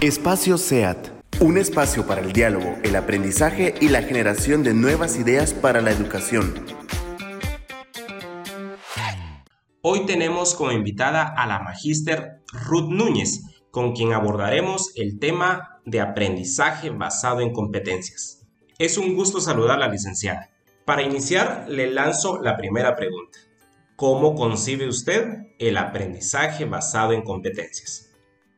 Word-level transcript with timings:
Espacio 0.00 0.56
SEAT, 0.56 1.10
un 1.40 1.58
espacio 1.58 2.06
para 2.06 2.22
el 2.22 2.32
diálogo, 2.32 2.74
el 2.84 2.96
aprendizaje 2.96 3.74
y 3.82 3.90
la 3.90 4.00
generación 4.00 4.62
de 4.62 4.72
nuevas 4.72 5.18
ideas 5.18 5.52
para 5.52 5.82
la 5.82 5.90
educación. 5.90 6.54
Hoy 9.82 10.06
tenemos 10.06 10.54
como 10.54 10.72
invitada 10.72 11.24
a 11.24 11.46
la 11.46 11.58
magíster 11.58 12.40
Ruth 12.50 12.88
Núñez, 12.88 13.42
con 13.70 13.92
quien 13.92 14.14
abordaremos 14.14 14.90
el 14.96 15.18
tema 15.18 15.82
de 15.84 16.00
aprendizaje 16.00 16.88
basado 16.88 17.42
en 17.42 17.52
competencias. 17.52 18.46
Es 18.78 18.96
un 18.96 19.14
gusto 19.14 19.38
saludar 19.38 19.76
a 19.76 19.80
la 19.80 19.88
licenciada. 19.88 20.48
Para 20.86 21.02
iniciar, 21.02 21.66
le 21.68 21.90
lanzo 21.90 22.40
la 22.40 22.56
primera 22.56 22.96
pregunta. 22.96 23.38
¿Cómo 23.96 24.34
concibe 24.34 24.88
usted 24.88 25.26
el 25.58 25.76
aprendizaje 25.76 26.64
basado 26.64 27.12
en 27.12 27.20
competencias? 27.20 28.09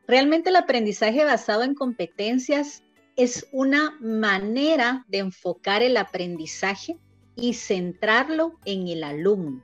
Realmente 0.07 0.49
el 0.49 0.55
aprendizaje 0.57 1.23
basado 1.23 1.63
en 1.63 1.75
competencias 1.75 2.83
es 3.15 3.47
una 3.51 3.97
manera 4.01 5.05
de 5.07 5.19
enfocar 5.19 5.83
el 5.83 5.97
aprendizaje 5.97 6.97
y 7.35 7.53
centrarlo 7.53 8.59
en 8.65 8.87
el 8.87 9.03
alumno. 9.03 9.63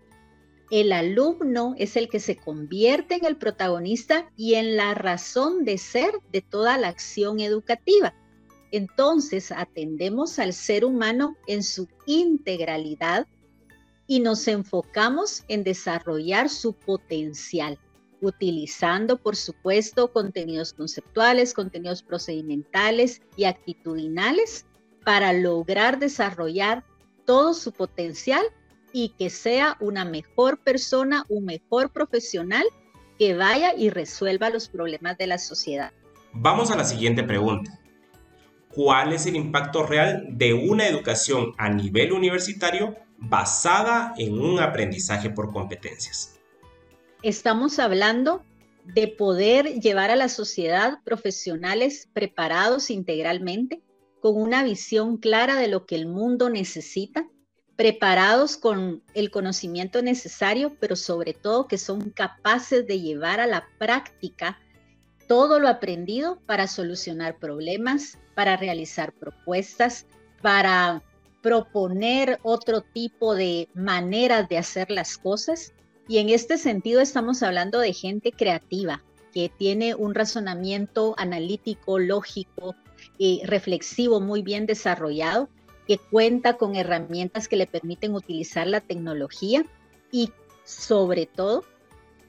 El 0.72 0.91
alumno 0.91 1.73
es 1.78 1.95
el 1.95 2.09
que 2.09 2.20
se 2.20 2.36
convierte 2.36 3.16
en 3.16 3.26
el 3.26 3.38
protagonista 3.38 4.30
y 4.38 4.54
en 4.54 4.76
la 4.78 4.94
razón 4.94 5.66
de 5.66 5.80
ser 5.80 6.12
de 6.31 6.42
toda 6.42 6.78
la 6.78 6.90
acción 6.90 7.40
educativa. 7.40 8.14
Entonces 8.72 9.52
atendemos 9.52 10.38
al 10.38 10.53
ser 10.53 10.86
humano 10.86 11.36
en 11.48 11.64
su 11.64 11.88
integralidad 12.06 13.26
y 14.06 14.20
nos 14.20 14.48
enfocamos 14.48 15.44
en 15.48 15.64
desarrollar 15.64 16.50
su 16.50 16.73
potencial, 16.73 17.80
utilizando, 18.22 19.18
por 19.18 19.36
supuesto, 19.36 20.12
contenidos 20.12 20.73
conceptuales, 20.73 21.54
contenidos 21.54 22.04
procedimentales 22.04 23.22
y 23.38 23.45
actitudinales 23.45 24.66
para 25.03 25.34
lograr 25.34 26.00
desarrollar 26.00 26.84
todo 27.25 27.53
su 27.53 27.72
potencial 27.72 28.44
y 28.92 29.09
que 29.17 29.30
sea 29.30 29.78
una 29.80 30.06
mejor 30.06 30.59
persona, 30.59 31.25
un 31.30 31.45
mejor 31.45 31.92
profesional 31.92 32.66
que 33.17 33.36
vaya 33.36 33.73
y 33.75 33.90
resuelva 33.90 34.50
los 34.50 34.67
problemas 34.67 35.17
de 35.17 35.28
la 35.28 35.38
sociedad. 35.38 35.92
Vamos 36.34 36.72
a 36.72 36.78
la 36.78 36.84
siguiente 36.84 37.23
pregunta. 37.23 37.80
¿Cuál 38.70 39.14
es 39.14 39.25
el 39.25 39.36
impacto 39.36 39.84
real 39.86 40.25
de 40.30 40.53
una 40.53 40.88
educación 40.88 41.53
a 41.58 41.70
nivel 41.70 42.14
universitario 42.14 42.95
basada 43.20 44.14
en 44.17 44.40
un 44.40 44.59
aprendizaje 44.59 45.30
por 45.30 45.52
competencias. 45.52 46.39
Estamos 47.22 47.80
hablando 47.80 48.45
de 48.86 49.09
poder 49.09 49.81
llevar 49.81 50.09
a 50.09 50.16
la 50.16 50.30
sociedad 50.30 51.00
profesionales 51.03 52.08
preparados 52.14 52.89
integralmente, 52.89 53.84
con 54.22 54.42
una 54.42 54.64
visión 54.64 55.17
clara 55.17 55.58
de 55.58 55.67
lo 55.67 55.86
que 55.86 55.95
el 55.95 56.08
mundo 56.08 56.50
necesita, 56.50 57.28
preparados 57.75 58.56
con 58.56 59.03
el 59.14 59.31
conocimiento 59.31 60.02
necesario, 60.02 60.78
pero 60.80 60.95
sobre 60.95 61.34
todo 61.34 61.67
que 61.67 61.78
son 61.78 62.09
capaces 62.09 62.88
de 62.88 63.02
llevar 63.02 63.42
a 63.42 63.47
la 63.47 63.67
práctica 63.78 64.58
todo 65.28 65.59
lo 65.59 65.67
aprendido 65.67 66.40
para 66.45 66.67
solucionar 66.67 67.38
problemas, 67.38 68.17
para 68.34 68.56
realizar 68.56 69.12
propuestas, 69.12 70.06
para 70.42 71.03
proponer 71.42 72.40
otro 72.44 72.81
tipo 72.81 73.36
de 73.36 73.67
maneras 73.73 74.47
de 74.47 74.58
hacer 74.58 74.90
las 74.90 75.17
cosas. 75.17 75.73
Y 76.10 76.18
en 76.18 76.30
este 76.30 76.58
sentido 76.58 77.02
estamos 77.02 77.44
hablando 77.44 77.80
de 77.80 77.94
gente 77.94 78.32
creativa, 78.32 79.04
que 79.32 79.52
tiene 79.56 79.94
un 79.94 80.16
razonamiento 80.16 81.14
analítico, 81.20 82.00
lógico 82.00 82.74
y 83.20 83.44
reflexivo 83.46 84.20
muy 84.20 84.42
bien 84.42 84.66
desarrollado, 84.66 85.50
que 85.88 86.00
cuenta 86.00 86.58
con 86.58 86.76
herramientas 86.76 87.48
que 87.48 87.58
le 87.58 87.68
permiten 87.68 88.16
utilizar 88.16 88.66
la 88.66 88.81
tecnología 88.81 89.64
y 90.12 90.31
sobre 90.64 91.28
todo 91.28 91.64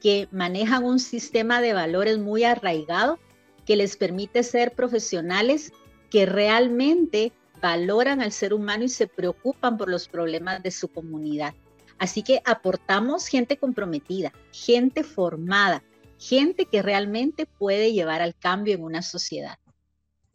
que 0.03 0.29
manejan 0.31 0.85
un 0.85 0.99
sistema 0.99 1.63
de 1.63 1.73
valores 1.73 2.19
muy 2.19 2.45
arraigado 2.45 3.19
que 3.65 3.77
les 3.77 3.97
permite 3.97 4.43
ser 4.43 4.73
profesionales 4.73 5.73
que 6.11 6.27
realmente 6.27 7.33
valoran 7.63 8.21
al 8.21 8.33
ser 8.33 8.53
humano 8.53 8.85
y 8.85 8.91
se 8.91 9.07
preocupan 9.07 9.79
por 9.79 9.89
los 9.89 10.07
problemas 10.07 10.63
de 10.63 10.71
su 10.71 10.89
comunidad. 10.89 11.55
Así 12.01 12.23
que 12.23 12.41
aportamos 12.47 13.27
gente 13.27 13.59
comprometida, 13.59 14.33
gente 14.53 15.05
formada, 15.05 15.85
gente 16.19 16.65
que 16.65 16.83
realmente 16.83 17.47
puede 17.47 17.93
llevar 17.93 18.23
al 18.23 18.35
cambio 18.35 18.75
en 18.75 18.83
una 18.83 19.03
sociedad. 19.03 19.59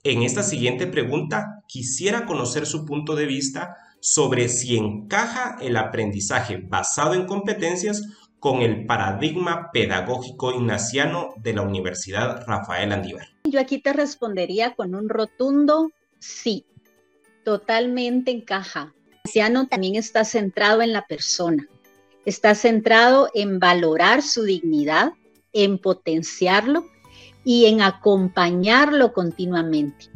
En 0.03 0.21
esta 0.21 0.43
siguiente 0.43 0.85
pregunta, 0.85 1.63
quisiera 1.67 2.27
conocer 2.27 2.67
su 2.67 2.85
punto 2.85 3.15
de 3.15 3.25
vista 3.25 3.75
sobre 3.99 4.47
si 4.47 4.77
encaja 4.77 5.57
el 5.59 5.75
aprendizaje 5.75 6.57
basado 6.57 7.15
en 7.15 7.25
competencias 7.25 8.03
con 8.39 8.61
el 8.61 8.85
paradigma 8.85 9.71
pedagógico 9.73 10.53
ignaciano 10.53 11.33
de 11.37 11.53
la 11.53 11.63
Universidad 11.63 12.45
Rafael 12.45 12.91
Andívar. 12.91 13.27
Yo 13.45 13.59
aquí 13.59 13.79
te 13.79 13.91
respondería 13.91 14.75
con 14.75 14.93
un 14.93 15.09
rotundo 15.09 15.89
sí 16.19 16.63
totalmente 17.43 18.29
encaja. 18.29 18.93
Anciano 19.25 19.65
también 19.65 19.95
está 19.95 20.23
centrado 20.23 20.83
en 20.83 20.93
la 20.93 21.07
persona, 21.07 21.67
está 22.27 22.53
centrado 22.53 23.31
en 23.33 23.57
valorar 23.57 24.21
su 24.21 24.43
dignidad, 24.43 25.13
en 25.51 25.79
potenciarlo 25.79 26.85
y 27.43 27.65
en 27.65 27.81
acompañarlo 27.81 29.13
continuamente. 29.13 30.11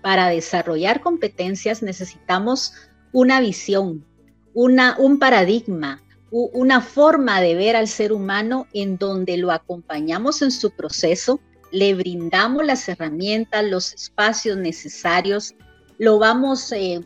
Para 0.00 0.28
desarrollar 0.28 1.02
competencias 1.02 1.82
necesitamos 1.82 2.72
una 3.12 3.40
visión, 3.40 4.06
una, 4.54 4.96
un 4.98 5.18
paradigma, 5.18 6.02
una 6.30 6.80
forma 6.80 7.42
de 7.42 7.56
ver 7.56 7.76
al 7.76 7.88
ser 7.88 8.10
humano 8.10 8.68
en 8.72 8.96
donde 8.96 9.36
lo 9.36 9.52
acompañamos 9.52 10.40
en 10.40 10.50
su 10.50 10.70
proceso, 10.70 11.40
le 11.72 11.94
brindamos 11.94 12.64
las 12.64 12.88
herramientas, 12.88 13.66
los 13.66 13.92
espacios 13.92 14.56
necesarios 14.56 15.54
lo 15.98 16.18
vamos 16.18 16.72
eh, 16.72 17.00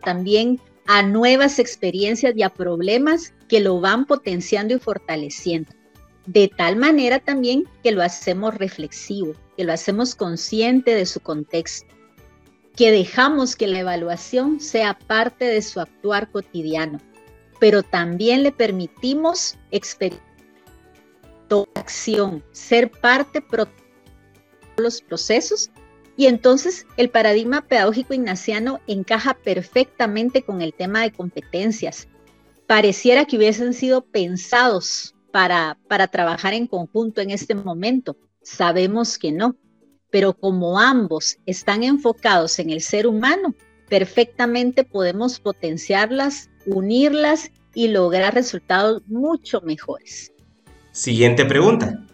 también 0.00 0.60
a 0.86 1.02
nuevas 1.02 1.58
experiencias 1.58 2.34
y 2.36 2.42
a 2.42 2.50
problemas 2.50 3.32
que 3.48 3.60
lo 3.60 3.80
van 3.80 4.06
potenciando 4.06 4.74
y 4.74 4.78
fortaleciendo. 4.78 5.70
De 6.26 6.48
tal 6.48 6.76
manera 6.76 7.18
también 7.18 7.64
que 7.82 7.92
lo 7.92 8.02
hacemos 8.02 8.54
reflexivo, 8.54 9.34
que 9.56 9.64
lo 9.64 9.72
hacemos 9.72 10.14
consciente 10.14 10.94
de 10.94 11.06
su 11.06 11.20
contexto, 11.20 11.92
que 12.76 12.90
dejamos 12.90 13.56
que 13.56 13.66
la 13.66 13.80
evaluación 13.80 14.60
sea 14.60 14.98
parte 14.98 15.44
de 15.44 15.62
su 15.62 15.80
actuar 15.80 16.30
cotidiano, 16.30 16.98
pero 17.58 17.82
también 17.82 18.42
le 18.42 18.52
permitimos 18.52 19.56
experimentar 19.70 20.32
acción, 21.74 22.42
ser 22.52 22.90
parte 22.90 23.40
de 23.40 23.66
los 24.76 25.02
procesos 25.02 25.70
y 26.16 26.26
entonces 26.26 26.86
el 26.96 27.10
paradigma 27.10 27.62
pedagógico 27.62 28.14
ignaciano 28.14 28.80
encaja 28.86 29.34
perfectamente 29.34 30.42
con 30.42 30.60
el 30.60 30.74
tema 30.74 31.02
de 31.02 31.12
competencias. 31.12 32.08
Pareciera 32.66 33.24
que 33.24 33.36
hubiesen 33.36 33.74
sido 33.74 34.02
pensados 34.02 35.14
para, 35.30 35.78
para 35.88 36.08
trabajar 36.08 36.54
en 36.54 36.66
conjunto 36.66 37.20
en 37.20 37.30
este 37.30 37.54
momento. 37.54 38.16
Sabemos 38.42 39.18
que 39.18 39.32
no, 39.32 39.56
pero 40.10 40.34
como 40.34 40.78
ambos 40.78 41.38
están 41.46 41.82
enfocados 41.82 42.58
en 42.58 42.70
el 42.70 42.82
ser 42.82 43.06
humano, 43.06 43.54
perfectamente 43.88 44.84
podemos 44.84 45.40
potenciarlas, 45.40 46.50
unirlas 46.66 47.50
y 47.74 47.88
lograr 47.88 48.34
resultados 48.34 49.02
mucho 49.06 49.60
mejores. 49.62 50.32
Siguiente 50.92 51.46
pregunta. 51.46 52.04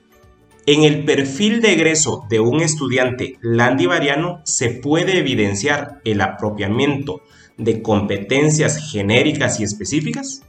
En 0.70 0.84
el 0.84 1.06
perfil 1.06 1.62
de 1.62 1.72
egreso 1.72 2.26
de 2.28 2.40
un 2.40 2.60
estudiante 2.60 3.38
landivariano 3.40 4.42
se 4.44 4.68
puede 4.68 5.16
evidenciar 5.16 6.02
el 6.04 6.20
apropiamiento 6.20 7.22
de 7.56 7.80
competencias 7.80 8.92
genéricas 8.92 9.60
y 9.60 9.64
específicas? 9.64 10.42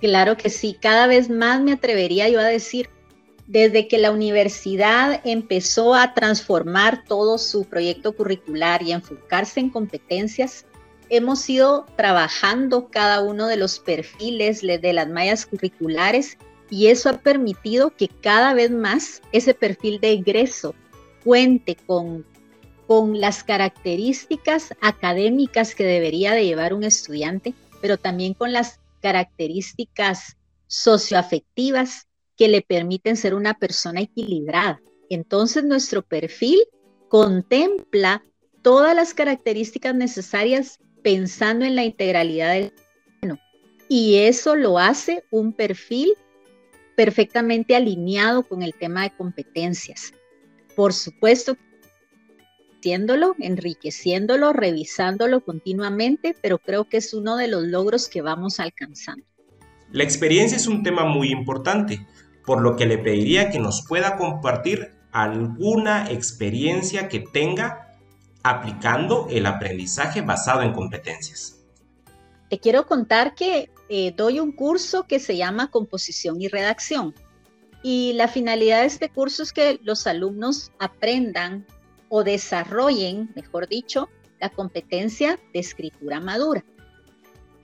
Claro 0.00 0.38
que 0.38 0.48
sí, 0.48 0.78
cada 0.80 1.06
vez 1.08 1.28
más 1.28 1.60
me 1.60 1.72
atrevería 1.72 2.30
yo 2.30 2.40
a 2.40 2.44
decir, 2.44 2.88
desde 3.46 3.86
que 3.86 3.98
la 3.98 4.12
universidad 4.12 5.20
empezó 5.24 5.94
a 5.94 6.14
transformar 6.14 7.04
todo 7.04 7.36
su 7.36 7.66
proyecto 7.66 8.16
curricular 8.16 8.82
y 8.82 8.92
enfocarse 8.92 9.60
en 9.60 9.68
competencias, 9.68 10.64
hemos 11.10 11.50
ido 11.50 11.84
trabajando 11.98 12.88
cada 12.88 13.20
uno 13.20 13.46
de 13.46 13.58
los 13.58 13.78
perfiles 13.78 14.62
de 14.62 14.92
las 14.94 15.10
mallas 15.10 15.44
curriculares 15.44 16.38
y 16.70 16.88
eso 16.88 17.10
ha 17.10 17.18
permitido 17.18 17.94
que 17.94 18.08
cada 18.08 18.54
vez 18.54 18.70
más 18.70 19.22
ese 19.32 19.54
perfil 19.54 20.00
de 20.00 20.12
egreso 20.12 20.74
cuente 21.22 21.76
con, 21.86 22.24
con 22.86 23.20
las 23.20 23.44
características 23.44 24.74
académicas 24.80 25.74
que 25.74 25.84
debería 25.84 26.32
de 26.32 26.46
llevar 26.46 26.74
un 26.74 26.84
estudiante, 26.84 27.54
pero 27.80 27.96
también 27.96 28.34
con 28.34 28.52
las 28.52 28.80
características 29.00 30.36
socioafectivas 30.66 32.06
que 32.36 32.48
le 32.48 32.62
permiten 32.62 33.16
ser 33.16 33.34
una 33.34 33.54
persona 33.54 34.00
equilibrada 34.00 34.80
Entonces 35.10 35.64
nuestro 35.64 36.02
perfil 36.02 36.58
contempla 37.08 38.24
todas 38.62 38.96
las 38.96 39.12
características 39.12 39.94
necesarias 39.94 40.78
pensando 41.02 41.64
en 41.64 41.76
la 41.76 41.84
integralidad 41.84 42.54
del 42.54 42.72
humano. 43.22 43.40
Y 43.88 44.16
eso 44.18 44.54
lo 44.54 44.78
hace 44.78 45.24
un 45.30 45.52
perfil 45.52 46.14
perfectamente 46.96 47.76
alineado 47.76 48.42
con 48.42 48.62
el 48.62 48.74
tema 48.74 49.02
de 49.02 49.10
competencias. 49.16 50.12
Por 50.76 50.92
supuesto, 50.92 51.56
enriqueciéndolo, 53.38 54.52
revisándolo 54.52 55.40
continuamente, 55.40 56.34
pero 56.40 56.58
creo 56.58 56.88
que 56.88 56.98
es 56.98 57.14
uno 57.14 57.36
de 57.36 57.48
los 57.48 57.62
logros 57.64 58.08
que 58.08 58.22
vamos 58.22 58.60
alcanzando. 58.60 59.24
La 59.90 60.04
experiencia 60.04 60.56
es 60.56 60.66
un 60.66 60.82
tema 60.82 61.04
muy 61.04 61.30
importante, 61.30 62.06
por 62.44 62.60
lo 62.60 62.76
que 62.76 62.86
le 62.86 62.98
pediría 62.98 63.50
que 63.50 63.58
nos 63.58 63.86
pueda 63.86 64.16
compartir 64.16 64.94
alguna 65.12 66.10
experiencia 66.10 67.08
que 67.08 67.20
tenga 67.20 67.98
aplicando 68.42 69.28
el 69.30 69.46
aprendizaje 69.46 70.22
basado 70.22 70.62
en 70.62 70.72
competencias. 70.72 71.62
Te 72.48 72.58
quiero 72.58 72.86
contar 72.86 73.34
que 73.34 73.70
eh, 73.94 74.14
doy 74.16 74.40
un 74.40 74.52
curso 74.52 75.06
que 75.06 75.20
se 75.20 75.36
llama 75.36 75.70
Composición 75.70 76.40
y 76.40 76.48
Redacción. 76.48 77.14
Y 77.82 78.14
la 78.14 78.26
finalidad 78.26 78.80
de 78.80 78.86
este 78.86 79.10
curso 79.10 79.42
es 79.42 79.52
que 79.52 79.78
los 79.82 80.06
alumnos 80.06 80.72
aprendan 80.78 81.66
o 82.08 82.24
desarrollen, 82.24 83.30
mejor 83.34 83.68
dicho, 83.68 84.08
la 84.40 84.48
competencia 84.48 85.38
de 85.52 85.60
escritura 85.60 86.20
madura. 86.20 86.64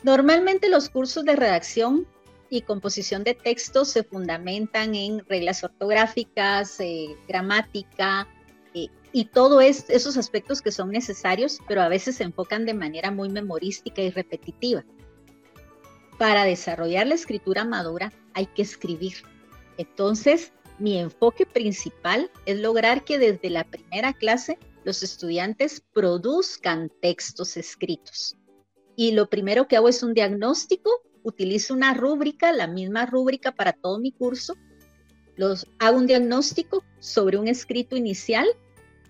Normalmente 0.02 0.69
los 0.69 0.90
cursos 0.90 1.25
de 1.25 1.34
redacción 1.34 2.06
y 2.50 2.60
composición 2.60 3.25
de 3.25 3.32
textos 3.32 3.88
se 3.88 4.02
fundamentan 4.02 4.94
en 4.94 5.26
reglas 5.30 5.64
ortográficas, 5.64 6.78
eh, 6.80 7.16
gramática 7.26 8.28
eh, 8.75 8.88
y 9.12 9.25
todos 9.25 9.64
esos 9.64 10.19
aspectos 10.19 10.60
que 10.60 10.72
son 10.72 10.90
necesarios, 10.90 11.58
pero 11.66 11.80
a 11.80 11.88
veces 11.88 12.16
se 12.16 12.25
enfocan 12.25 12.66
de 12.66 12.75
manera 12.75 13.10
muy 13.10 13.30
memorística 13.30 14.02
y 14.02 14.10
repetitiva. 14.10 14.84
Para 16.19 16.44
desarrollar 16.44 17.06
la 17.06 17.15
escritura 17.15 17.65
madura 17.65 18.12
hay 18.35 18.47
que 18.47 18.62
escribir. 18.62 19.15
Entonces, 19.76 20.53
mi 20.81 20.99
enfoque 20.99 21.47
principal 21.47 22.31
es 22.44 22.59
lograr 22.59 23.05
que 23.05 23.19
desde 23.19 23.50
la 23.50 23.65
primera 23.65 24.12
clase 24.12 24.59
los 24.85 25.05
estudiantes 25.05 25.81
produzcan 25.93 26.91
textos 27.00 27.56
escritos. 27.56 28.37
Y 28.97 29.12
lo 29.12 29.31
primero 29.31 29.69
que 29.69 29.76
hago 29.76 29.88
es 29.88 30.03
un 30.03 30.12
diagnóstico 30.12 30.91
utilizo 31.23 31.75
una 31.75 31.94
rúbrica, 31.94 32.53
la 32.53 32.67
misma 32.67 33.06
rúbrica 33.06 33.53
para 33.53 33.73
todo 33.73 33.99
mi 33.99 34.12
curso. 34.12 34.56
Los, 35.37 35.69
hago 35.79 35.99
un 35.99 36.06
diagnóstico 36.06 36.82
sobre 36.99 37.38
un 37.38 37.47
escrito 37.47 37.97
inicial 37.97 38.49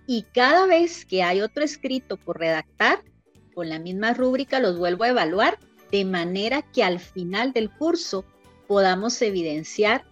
y 0.06 0.22
cada 0.34 0.66
vez 0.66 1.06
que 1.06 1.22
hay 1.22 1.40
otro 1.40 1.64
escrito 1.64 2.18
por 2.18 2.38
redactar, 2.38 3.02
con 3.54 3.68
la 3.68 3.78
misma 3.78 4.12
rúbrica 4.12 4.60
los 4.60 4.78
vuelvo 4.78 5.04
a 5.04 5.08
evaluar 5.08 5.58
de 5.90 6.04
manera 6.04 6.62
que 6.62 6.82
al 6.84 7.00
final 7.00 7.52
del 7.52 7.70
curso 7.70 8.24
podamos 8.66 9.20
evidenciar 9.22 10.04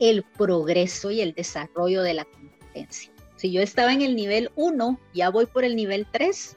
el 0.00 0.22
progreso 0.22 1.10
y 1.10 1.20
el 1.20 1.34
desarrollo 1.34 2.02
de 2.02 2.14
la 2.14 2.24
competencia. 2.24 3.10
Si 3.36 3.50
yo 3.50 3.62
estaba 3.62 3.92
en 3.92 4.02
el 4.02 4.16
nivel 4.16 4.50
1, 4.56 5.00
ya 5.14 5.30
voy 5.30 5.46
por 5.46 5.64
el 5.64 5.76
nivel 5.76 6.06
3, 6.10 6.56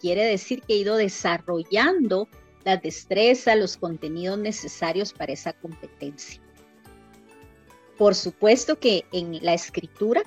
quiere 0.00 0.24
decir 0.24 0.62
que 0.62 0.74
he 0.74 0.78
ido 0.78 0.96
desarrollando 0.96 2.28
la 2.64 2.76
destreza, 2.76 3.54
los 3.54 3.76
contenidos 3.76 4.38
necesarios 4.38 5.12
para 5.12 5.32
esa 5.32 5.52
competencia. 5.52 6.42
Por 7.96 8.14
supuesto 8.14 8.78
que 8.78 9.04
en 9.12 9.42
la 9.44 9.54
escritura 9.54 10.22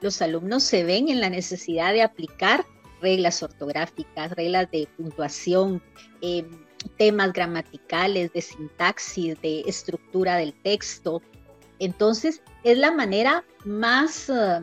los 0.00 0.20
alumnos 0.20 0.64
se 0.64 0.84
ven 0.84 1.08
en 1.08 1.20
la 1.20 1.30
necesidad 1.30 1.92
de 1.92 2.02
aplicar 2.02 2.66
reglas 3.00 3.42
ortográficas, 3.42 4.32
reglas 4.32 4.70
de 4.70 4.88
puntuación, 4.96 5.82
em, 6.20 6.50
temas 6.88 7.32
gramaticales, 7.32 8.32
de 8.32 8.40
sintaxis, 8.40 9.40
de 9.40 9.60
estructura 9.60 10.36
del 10.36 10.54
texto. 10.62 11.22
Entonces, 11.78 12.42
es 12.64 12.78
la 12.78 12.92
manera 12.92 13.44
más 13.64 14.28
eh, 14.28 14.62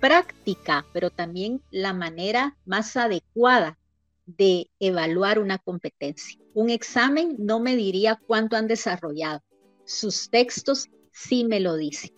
práctica, 0.00 0.86
pero 0.92 1.10
también 1.10 1.62
la 1.70 1.92
manera 1.92 2.56
más 2.64 2.96
adecuada 2.96 3.78
de 4.26 4.70
evaluar 4.80 5.38
una 5.38 5.58
competencia. 5.58 6.38
Un 6.54 6.70
examen 6.70 7.36
no 7.38 7.60
me 7.60 7.76
diría 7.76 8.20
cuánto 8.26 8.56
han 8.56 8.66
desarrollado. 8.66 9.42
Sus 9.84 10.30
textos 10.30 10.88
sí 11.12 11.44
me 11.44 11.60
lo 11.60 11.76
dicen. 11.76 12.10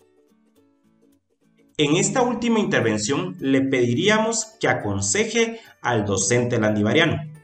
En 1.77 1.95
esta 1.95 2.23
última 2.23 2.59
intervención 2.59 3.35
le 3.39 3.61
pediríamos 3.61 4.45
que 4.59 4.67
aconseje 4.67 5.59
al 5.81 6.05
docente 6.05 6.59
landivariano 6.59 7.36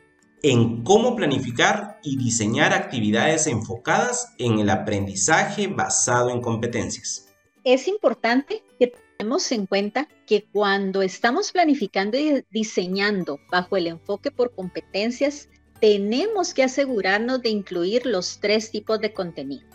en 0.44 0.84
cómo 0.84 1.16
planificar 1.16 2.00
y 2.04 2.18
diseñar 2.18 2.74
actividades 2.74 3.48
enfocadas 3.48 4.34
en 4.38 4.60
el 4.60 4.70
aprendizaje 4.70 5.68
basado 5.68 6.30
en 6.32 6.42
competencias. 6.42 7.30
Es 7.64 7.88
importante 7.88 8.62
que 8.78 8.94
tenemos 9.18 9.50
en 9.54 9.66
cuenta 9.66 10.10
que 10.28 10.44
cuando 10.44 11.02
estamos 11.02 11.54
planificando 11.54 12.18
y 12.18 12.44
diseñando 12.52 13.40
bajo 13.50 13.78
el 13.78 13.88
enfoque 13.88 14.32
por 14.32 14.54
competencias, 14.54 15.48
tenemos 15.80 16.54
que 16.54 16.64
asegurarnos 16.64 17.42
de 17.42 17.50
incluir 17.50 18.06
los 18.06 18.42
tres 18.42 18.70
tipos 18.70 19.00
de 19.00 19.14
contenido. 19.14 19.66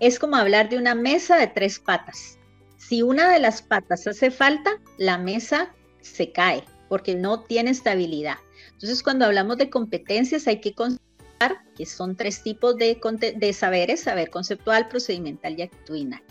Es 0.00 0.18
como 0.18 0.34
hablar 0.34 0.68
de 0.68 0.78
una 0.78 0.96
mesa 0.96 1.36
de 1.36 1.46
tres 1.46 1.78
patas. 1.78 2.38
Si 2.76 3.02
una 3.02 3.32
de 3.32 3.38
las 3.38 3.62
patas 3.62 4.04
hace 4.08 4.32
falta, 4.32 4.72
la 4.98 5.16
mesa 5.16 5.72
se 6.00 6.32
cae 6.32 6.64
porque 6.92 7.14
no 7.14 7.40
tiene 7.40 7.70
estabilidad. 7.70 8.36
Entonces, 8.72 9.02
cuando 9.02 9.24
hablamos 9.24 9.56
de 9.56 9.70
competencias, 9.70 10.46
hay 10.46 10.60
que 10.60 10.74
considerar 10.74 11.64
que 11.74 11.86
son 11.86 12.16
tres 12.16 12.42
tipos 12.42 12.76
de, 12.76 13.00
de 13.34 13.52
saberes, 13.54 14.00
saber 14.00 14.28
conceptual, 14.28 14.88
procedimental 14.88 15.58
y 15.58 15.62
actitudinal. 15.62 16.22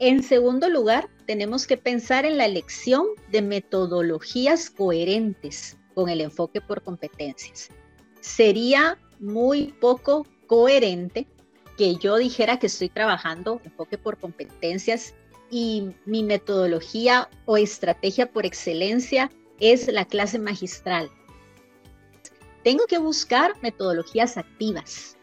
En 0.00 0.22
segundo 0.22 0.70
lugar, 0.70 1.10
tenemos 1.26 1.66
que 1.66 1.76
pensar 1.76 2.24
en 2.24 2.38
la 2.38 2.46
elección 2.46 3.08
de 3.30 3.42
metodologías 3.42 4.70
coherentes 4.70 5.76
con 5.94 6.08
el 6.08 6.22
enfoque 6.22 6.62
por 6.62 6.82
competencias. 6.82 7.68
Sería 8.22 8.98
muy 9.20 9.74
poco 9.82 10.26
coherente 10.46 11.26
que 11.76 11.96
yo 11.96 12.16
dijera 12.16 12.58
que 12.58 12.68
estoy 12.68 12.88
trabajando 12.88 13.60
enfoque 13.62 13.98
por 13.98 14.16
competencias 14.16 15.12
y 15.50 15.90
mi 16.06 16.22
metodología 16.22 17.28
o 17.44 17.58
estrategia 17.58 18.32
por 18.32 18.46
excelencia 18.46 19.30
es 19.60 19.88
la 19.88 20.04
clase 20.04 20.38
magistral. 20.38 21.10
Tengo 22.62 22.86
que 22.86 22.98
buscar 22.98 23.52
metodologías 23.62 24.36
activas 24.36 25.16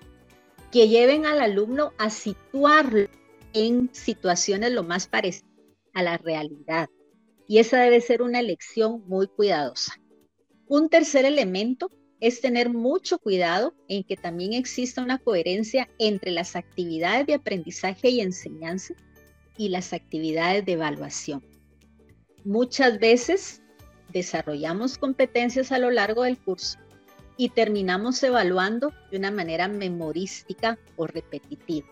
que 0.72 0.88
lleven 0.88 1.26
al 1.26 1.42
alumno 1.42 1.92
a 1.98 2.10
situarlo 2.10 3.10
en 3.54 3.90
situaciones 3.94 4.72
lo 4.72 4.84
más 4.84 5.08
parecidas 5.08 5.52
a 5.94 6.04
la 6.04 6.18
realidad. 6.18 6.90
Y 7.48 7.58
esa 7.58 7.80
debe 7.82 8.00
ser 8.00 8.22
una 8.22 8.40
elección 8.40 9.04
muy 9.08 9.28
cuidadosa. 9.28 9.94
Un 10.68 10.88
tercer 10.88 11.26
elemento 11.26 11.90
es 12.22 12.40
tener 12.40 12.70
mucho 12.70 13.18
cuidado 13.18 13.74
en 13.90 14.04
que 14.04 14.16
también 14.16 14.54
exista 14.54 15.04
una 15.04 15.18
coherencia 15.18 15.90
entre 15.98 16.32
las 16.32 16.56
actividades 16.56 17.26
de 17.26 17.34
aprendizaje 17.34 18.10
y 18.10 18.22
enseñanza 18.22 18.94
y 19.58 19.70
las 19.70 19.92
actividades 19.92 20.66
de 20.66 20.74
evaluación. 20.74 21.44
Muchas 22.46 23.00
veces 23.00 23.62
desarrollamos 24.12 24.98
competencias 24.98 25.72
a 25.72 25.80
lo 25.80 25.92
largo 25.92 26.24
del 26.24 26.38
curso 26.38 26.78
y 27.38 27.50
terminamos 27.50 28.22
evaluando 28.24 28.94
de 29.10 29.18
una 29.18 29.32
manera 29.32 29.68
memorística 29.68 30.78
o 30.96 31.08
repetitiva 31.08 31.88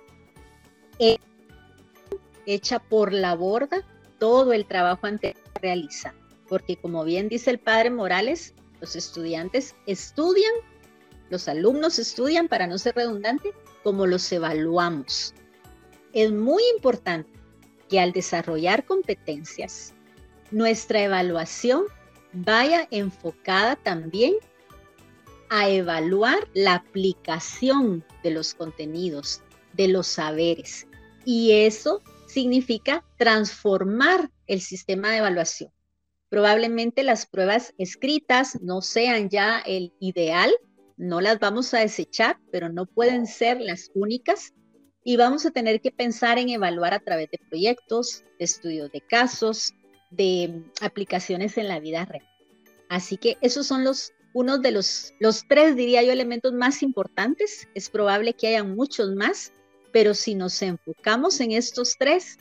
echa 2.53 2.79
por 2.79 3.13
la 3.13 3.35
borda 3.35 3.83
todo 4.17 4.53
el 4.53 4.65
trabajo 4.65 5.07
anterior 5.07 5.43
realizado. 5.61 6.17
Porque 6.47 6.77
como 6.77 7.03
bien 7.03 7.29
dice 7.29 7.51
el 7.51 7.59
padre 7.59 7.91
Morales, 7.91 8.53
los 8.81 8.95
estudiantes 8.95 9.75
estudian, 9.85 10.51
los 11.29 11.47
alumnos 11.47 11.99
estudian, 11.99 12.47
para 12.47 12.65
no 12.65 12.77
ser 12.77 12.95
redundante, 12.95 13.53
como 13.83 14.07
los 14.07 14.31
evaluamos. 14.31 15.35
Es 16.13 16.31
muy 16.31 16.63
importante 16.75 17.31
que 17.87 17.99
al 17.99 18.13
desarrollar 18.13 18.83
competencias, 18.85 19.93
nuestra 20.49 21.03
evaluación 21.03 21.83
vaya 22.33 22.87
enfocada 22.91 23.75
también 23.75 24.35
a 25.49 25.69
evaluar 25.69 26.47
la 26.53 26.75
aplicación 26.75 28.05
de 28.23 28.31
los 28.31 28.53
contenidos, 28.53 29.41
de 29.73 29.87
los 29.87 30.07
saberes. 30.07 30.87
Y 31.25 31.51
eso 31.51 32.01
significa 32.27 33.03
transformar 33.17 34.29
el 34.47 34.61
sistema 34.61 35.11
de 35.11 35.17
evaluación. 35.17 35.71
Probablemente 36.29 37.01
las 37.03 37.25
pruebas 37.25 37.73
escritas 37.79 38.61
no 38.61 38.81
sean 38.81 39.29
ya 39.29 39.59
el 39.59 39.93
ideal, 39.99 40.51
no 40.95 41.21
las 41.21 41.39
vamos 41.39 41.73
a 41.73 41.79
desechar, 41.79 42.37
pero 42.51 42.69
no 42.69 42.85
pueden 42.85 43.25
ser 43.25 43.59
las 43.59 43.89
únicas. 43.95 44.53
y 45.01 45.15
vamos 45.15 45.45
a 45.45 45.51
tener 45.51 45.79
que 45.81 45.91
pensar 45.91 46.37
en 46.37 46.49
evaluar 46.49 46.93
a 46.93 46.99
través 46.99 47.31
de 47.31 47.39
proyectos, 47.49 48.25
estudios 48.37 48.91
de 48.91 48.99
casos, 49.01 49.73
de 50.09 50.63
aplicaciones 50.81 51.57
en 51.57 51.67
la 51.67 51.79
vida 51.79 52.05
real. 52.05 52.27
Así 52.89 53.17
que 53.17 53.37
esos 53.41 53.67
son 53.67 53.83
los 53.83 54.13
uno 54.33 54.59
de 54.59 54.71
los, 54.71 55.13
los 55.19 55.47
tres, 55.47 55.75
diría 55.75 56.03
yo, 56.03 56.11
elementos 56.11 56.53
más 56.53 56.83
importantes. 56.83 57.67
Es 57.73 57.89
probable 57.89 58.33
que 58.33 58.47
haya 58.47 58.63
muchos 58.63 59.15
más, 59.15 59.51
pero 59.91 60.13
si 60.13 60.35
nos 60.35 60.61
enfocamos 60.61 61.39
en 61.39 61.51
estos 61.51 61.95
tres, 61.97 62.37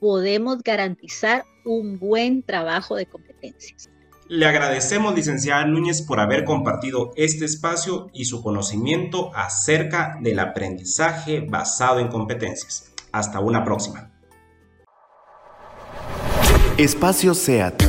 podemos 0.00 0.62
garantizar 0.62 1.44
un 1.64 1.98
buen 1.98 2.42
trabajo 2.42 2.96
de 2.96 3.06
competencias. 3.06 3.88
Le 4.28 4.46
agradecemos, 4.46 5.14
licenciada 5.14 5.66
Núñez, 5.66 6.02
por 6.02 6.20
haber 6.20 6.44
compartido 6.44 7.12
este 7.16 7.44
espacio 7.44 8.10
y 8.12 8.26
su 8.26 8.42
conocimiento 8.42 9.34
acerca 9.34 10.18
del 10.20 10.38
aprendizaje 10.38 11.40
basado 11.40 11.98
en 11.98 12.08
competencias. 12.08 12.92
Hasta 13.12 13.40
una 13.40 13.64
próxima. 13.64 14.09
Espacio 16.82 17.34
SEAT. 17.34 17.84